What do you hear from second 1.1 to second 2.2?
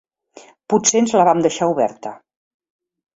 la vam deixar oberta.